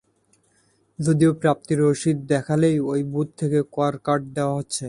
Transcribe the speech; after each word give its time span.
যদিও 0.99 1.31
প্রাপ্তি 1.33 1.73
রসিদ 1.75 2.17
দেখালেই 2.27 2.77
ওই 2.91 3.01
বুথ 3.03 3.27
থেকে 3.37 3.59
কর 3.71 3.93
কার্ড 3.97 4.23
দেওয়া 4.33 4.53
হচ্ছে। 4.55 4.79